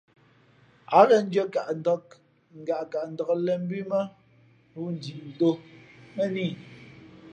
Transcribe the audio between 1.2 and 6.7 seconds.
ndʉ̄ᾱnkaʼndāk ngaʼkaʼndāk lēn mbū ī mά ghoōndiʼtōʼ mᾱ nά i.